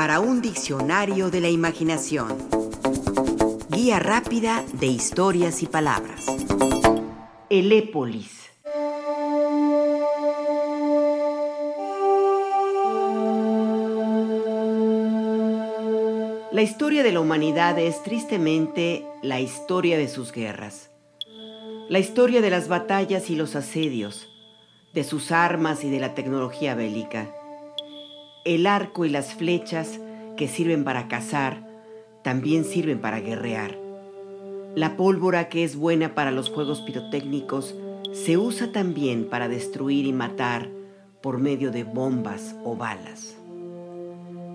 [0.00, 2.38] para un diccionario de la imaginación.
[3.68, 6.24] Guía rápida de historias y palabras.
[7.50, 8.50] Elépolis.
[16.50, 20.90] La historia de la humanidad es tristemente la historia de sus guerras,
[21.90, 24.30] la historia de las batallas y los asedios,
[24.94, 27.34] de sus armas y de la tecnología bélica.
[28.44, 30.00] El arco y las flechas
[30.38, 31.68] que sirven para cazar
[32.24, 33.78] también sirven para guerrear.
[34.74, 37.74] La pólvora que es buena para los juegos pirotécnicos
[38.12, 40.70] se usa también para destruir y matar
[41.22, 43.36] por medio de bombas o balas.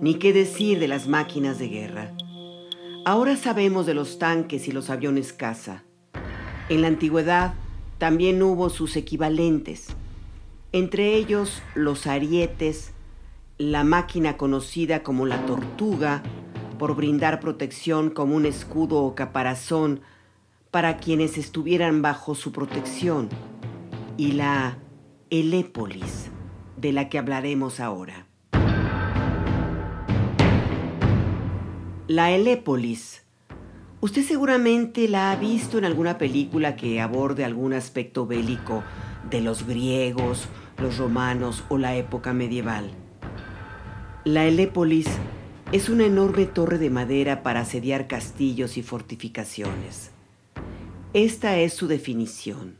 [0.00, 2.12] Ni qué decir de las máquinas de guerra.
[3.04, 5.84] Ahora sabemos de los tanques y los aviones caza.
[6.68, 7.54] En la antigüedad
[7.98, 9.88] también hubo sus equivalentes,
[10.72, 12.92] entre ellos los arietes,
[13.58, 16.22] la máquina conocida como la tortuga,
[16.78, 20.02] por brindar protección como un escudo o caparazón
[20.70, 23.30] para quienes estuvieran bajo su protección,
[24.18, 24.76] y la
[25.30, 26.30] Elépolis,
[26.76, 28.26] de la que hablaremos ahora.
[32.08, 33.24] La Elépolis.
[34.00, 38.84] Usted seguramente la ha visto en alguna película que aborde algún aspecto bélico
[39.30, 42.92] de los griegos, los romanos o la época medieval.
[44.26, 45.06] La Elépolis
[45.70, 50.10] es una enorme torre de madera para asediar castillos y fortificaciones.
[51.12, 52.74] Esta es su definición.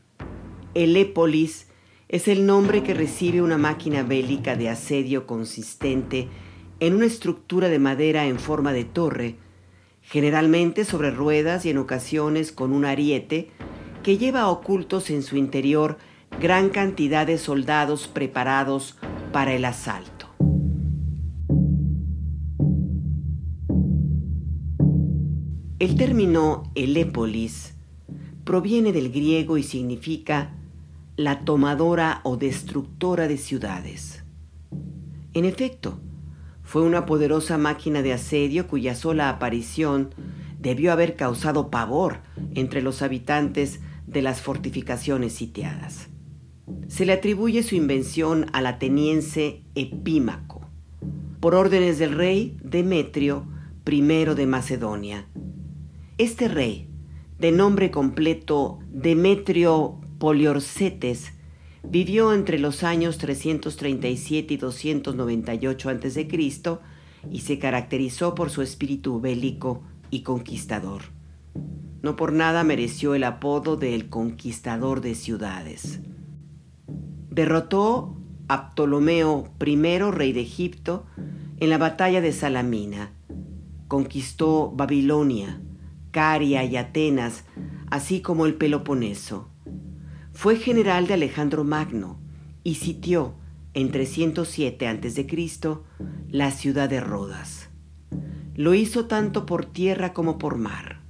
[0.74, 1.68] Elépolis
[2.08, 6.26] es el nombre que recibe una máquina bélica de asedio consistente
[6.80, 9.36] en una estructura de madera en forma de torre,
[10.02, 13.50] generalmente sobre ruedas y en ocasiones con un ariete
[14.02, 15.96] que lleva ocultos en su interior
[16.40, 18.98] gran cantidad de soldados preparados
[19.30, 20.15] para el asalto.
[25.86, 27.76] El término Elépolis
[28.42, 30.52] proviene del griego y significa
[31.14, 34.24] la tomadora o destructora de ciudades.
[35.32, 36.00] En efecto,
[36.64, 40.12] fue una poderosa máquina de asedio cuya sola aparición
[40.58, 42.18] debió haber causado pavor
[42.56, 46.08] entre los habitantes de las fortificaciones sitiadas.
[46.88, 50.66] Se le atribuye su invención al ateniense Epímaco,
[51.38, 53.46] por órdenes del rey Demetrio
[53.88, 55.28] I de Macedonia,
[56.18, 56.88] este rey,
[57.38, 61.34] de nombre completo Demetrio Poliorcetes,
[61.82, 66.28] vivió entre los años 337 y 298 a.C.
[67.30, 71.02] y se caracterizó por su espíritu bélico y conquistador.
[72.00, 76.00] No por nada mereció el apodo de el conquistador de ciudades.
[77.28, 78.16] Derrotó
[78.48, 79.76] a Ptolomeo I,
[80.12, 81.04] rey de Egipto,
[81.58, 83.12] en la batalla de Salamina.
[83.88, 85.60] Conquistó Babilonia,
[86.16, 87.44] Caria y Atenas,
[87.90, 89.50] así como el Peloponeso.
[90.32, 92.18] Fue general de Alejandro Magno
[92.64, 93.34] y sitió
[93.74, 95.26] en 307 a.C.
[96.30, 97.68] la ciudad de Rodas.
[98.54, 101.02] Lo hizo tanto por tierra como por mar.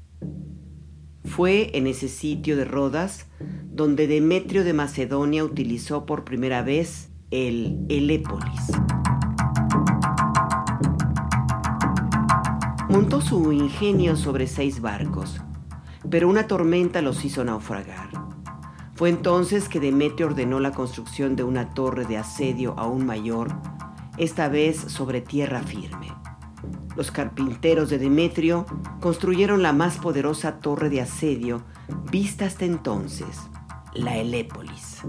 [1.24, 3.28] Fue en ese sitio de Rodas
[3.70, 8.72] donde Demetrio de Macedonia utilizó por primera vez el Elépolis.
[12.96, 15.42] Montó su ingenio sobre seis barcos,
[16.08, 18.08] pero una tormenta los hizo naufragar.
[18.94, 23.48] Fue entonces que Demetrio ordenó la construcción de una torre de asedio aún mayor,
[24.16, 26.10] esta vez sobre tierra firme.
[26.96, 28.64] Los carpinteros de Demetrio
[29.02, 31.64] construyeron la más poderosa torre de asedio
[32.10, 33.42] vista hasta entonces,
[33.92, 35.02] la Elépolis.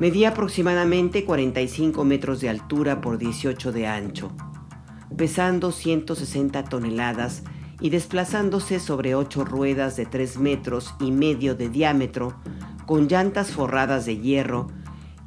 [0.00, 4.32] Medía aproximadamente 45 metros de altura por 18 de ancho
[5.16, 7.42] pesando 160 toneladas
[7.80, 12.36] y desplazándose sobre ocho ruedas de tres metros y medio de diámetro,
[12.86, 14.68] con llantas forradas de hierro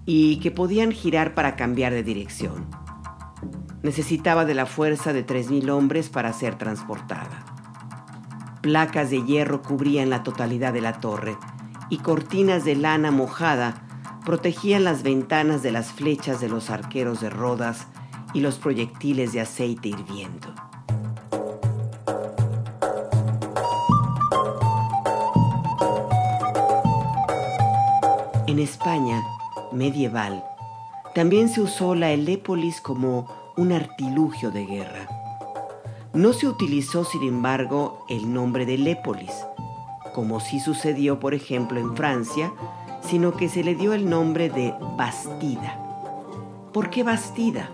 [0.05, 2.67] y que podían girar para cambiar de dirección.
[3.83, 7.45] Necesitaba de la fuerza de 3.000 hombres para ser transportada.
[8.61, 11.37] Placas de hierro cubrían la totalidad de la torre
[11.89, 13.85] y cortinas de lana mojada
[14.25, 17.87] protegían las ventanas de las flechas de los arqueros de Rodas
[18.33, 20.53] y los proyectiles de aceite hirviendo.
[28.47, 29.23] En España
[29.71, 30.43] medieval
[31.13, 33.27] también se usó la Elépolis como
[33.57, 35.07] un artilugio de guerra.
[36.13, 39.31] No se utilizó, sin embargo, el nombre de Elépolis,
[40.13, 42.51] como sí sucedió, por ejemplo, en Francia,
[43.01, 45.77] sino que se le dio el nombre de Bastida.
[46.73, 47.69] ¿Por qué Bastida?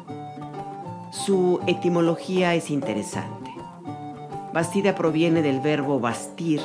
[1.23, 3.49] Su etimología es interesante.
[4.53, 6.61] Bastida proviene del verbo bastir,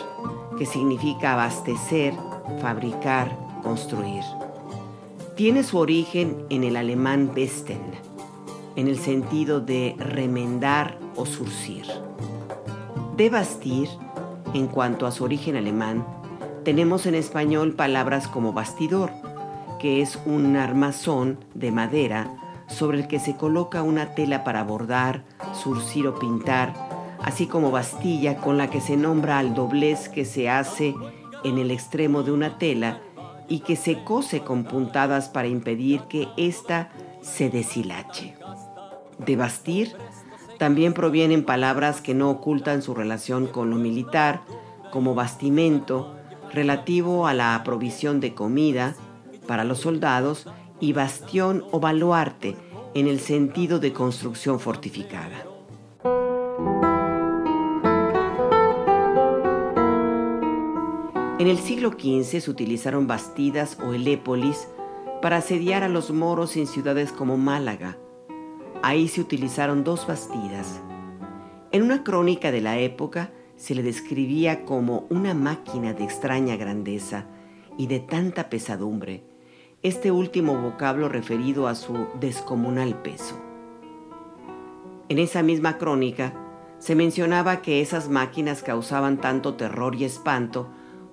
[0.58, 2.14] que significa abastecer,
[2.60, 3.30] fabricar,
[3.62, 4.24] construir.
[5.36, 7.80] Tiene su origen en el alemán besten,
[8.74, 11.86] en el sentido de remendar o surcir.
[13.16, 13.88] De bastir,
[14.52, 16.04] en cuanto a su origen alemán,
[16.64, 19.12] tenemos en español palabras como bastidor,
[19.78, 22.39] que es un armazón de madera
[22.70, 26.74] sobre el que se coloca una tela para bordar, surcir o pintar,
[27.22, 30.94] así como bastilla con la que se nombra al doblez que se hace
[31.44, 33.00] en el extremo de una tela
[33.48, 36.90] y que se cose con puntadas para impedir que ésta
[37.20, 38.34] se deshilache.
[39.18, 39.96] De bastir
[40.58, 44.42] también provienen palabras que no ocultan su relación con lo militar,
[44.92, 46.14] como bastimento,
[46.52, 48.94] relativo a la provisión de comida
[49.46, 50.46] para los soldados,
[50.80, 52.56] y bastión o baluarte
[52.94, 55.46] en el sentido de construcción fortificada.
[61.38, 64.68] En el siglo XV se utilizaron bastidas o elépolis
[65.22, 67.96] para asediar a los moros en ciudades como Málaga.
[68.82, 70.80] Ahí se utilizaron dos bastidas.
[71.72, 77.26] En una crónica de la época se le describía como una máquina de extraña grandeza
[77.78, 79.29] y de tanta pesadumbre
[79.82, 83.40] este último vocablo referido a su descomunal peso.
[85.08, 86.34] En esa misma crónica
[86.78, 90.68] se mencionaba que esas máquinas causaban tanto terror y espanto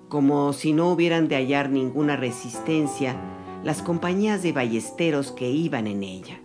[0.08, 3.16] como si no hubieran de hallar ninguna resistencia
[3.64, 6.40] las compañías de ballesteros que iban en ella.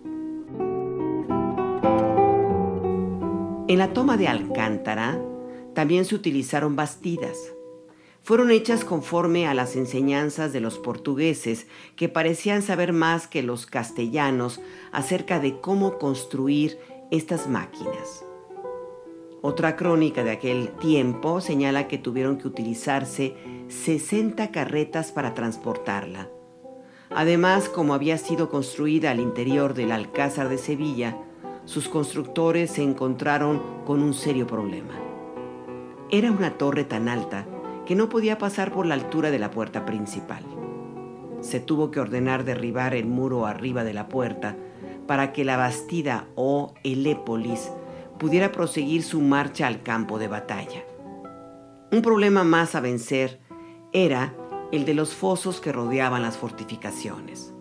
[3.67, 5.19] En la toma de Alcántara
[5.73, 7.53] también se utilizaron bastidas
[8.23, 11.67] fueron hechas conforme a las enseñanzas de los portugueses,
[11.97, 14.61] que parecían saber más que los castellanos
[14.93, 16.79] acerca de cómo construir
[17.11, 18.25] estas máquinas.
[19.41, 23.35] Otra crónica de aquel tiempo señala que tuvieron que utilizarse
[23.67, 26.29] 60 carretas para transportarla.
[27.09, 31.17] Además, como había sido construida al interior del Alcázar de Sevilla,
[31.65, 34.97] sus constructores se encontraron con un serio problema.
[36.09, 37.45] Era una torre tan alta
[37.85, 40.43] que no podía pasar por la altura de la puerta principal.
[41.41, 44.55] Se tuvo que ordenar derribar el muro arriba de la puerta
[45.07, 47.71] para que la bastida o Elépolis
[48.17, 50.83] pudiera proseguir su marcha al campo de batalla.
[51.91, 53.39] Un problema más a vencer
[53.91, 54.33] era
[54.71, 57.53] el de los fosos que rodeaban las fortificaciones.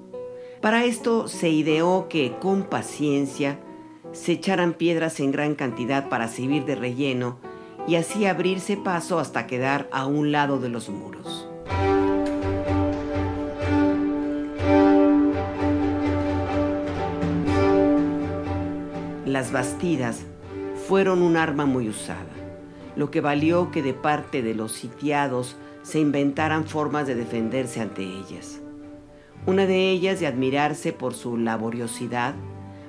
[0.61, 3.59] Para esto se ideó que con paciencia
[4.13, 7.41] se echaran piedras en gran cantidad para servir de relleno
[7.87, 11.49] y así abrirse paso hasta quedar a un lado de los muros.
[19.27, 20.27] Las bastidas
[20.87, 22.27] fueron un arma muy usada,
[22.97, 28.03] lo que valió que de parte de los sitiados se inventaran formas de defenderse ante
[28.03, 28.61] ellas.
[29.47, 32.35] Una de ellas, de admirarse por su laboriosidad,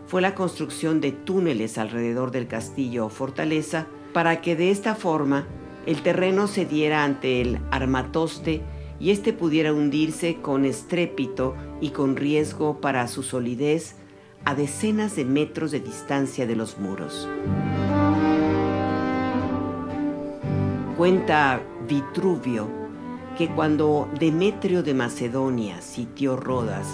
[0.06, 5.48] fue la construcción de túneles alrededor del castillo o fortaleza para que de esta forma
[5.86, 8.62] el terreno se diera ante el armatoste
[9.00, 13.95] y éste pudiera hundirse con estrépito y con riesgo para su solidez
[14.45, 17.28] a decenas de metros de distancia de los muros.
[20.97, 22.69] Cuenta Vitruvio
[23.37, 26.87] que cuando Demetrio de Macedonia sitió Rodas,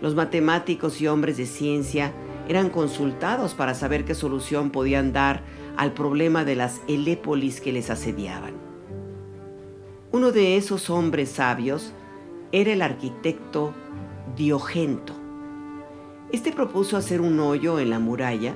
[0.00, 2.12] los matemáticos y hombres de ciencia
[2.48, 5.42] eran consultados para saber qué solución podían dar
[5.76, 8.54] al problema de las elépolis que les asediaban.
[10.10, 11.92] Uno de esos hombres sabios
[12.52, 13.72] era el arquitecto
[14.36, 15.14] Diogento.
[16.30, 18.54] Este propuso hacer un hoyo en la muralla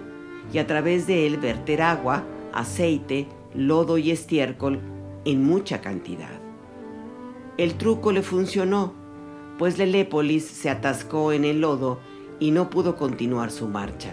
[0.53, 4.81] y a través de él verter agua, aceite, lodo y estiércol
[5.25, 6.41] en mucha cantidad.
[7.59, 8.95] El truco le funcionó,
[9.59, 11.99] pues la Elépolis se atascó en el lodo
[12.39, 14.11] y no pudo continuar su marcha.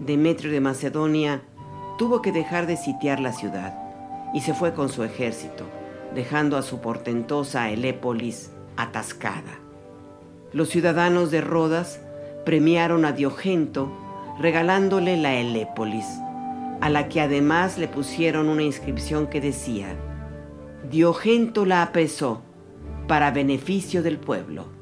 [0.00, 1.42] Demetrio de Macedonia
[1.98, 3.78] tuvo que dejar de sitiar la ciudad
[4.34, 5.64] y se fue con su ejército,
[6.14, 9.58] dejando a su portentosa Elépolis atascada.
[10.52, 12.00] Los ciudadanos de Rodas
[12.44, 13.90] premiaron a Diogento
[14.38, 16.06] regalándole la Elépolis,
[16.80, 19.96] a la que además le pusieron una inscripción que decía,
[20.90, 22.42] Diogento la apesó
[23.06, 24.81] para beneficio del pueblo.